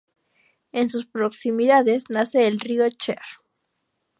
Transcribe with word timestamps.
En 0.71 0.89
sus 0.89 1.05
proximidades 1.05 2.05
nace 2.09 2.47
el 2.47 2.59
río 2.59 2.89
Cher. 2.89 3.19